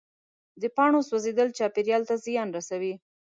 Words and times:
د 0.61 0.63
پاڼو 0.75 0.99
سوځېدل 1.09 1.49
چاپېریال 1.57 2.03
ته 2.09 2.15
زیان 2.25 2.49
رسوي. 2.57 2.93